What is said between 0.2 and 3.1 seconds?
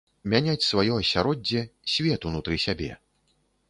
Мяняць сваё асяроддзе, свет унутры сябе.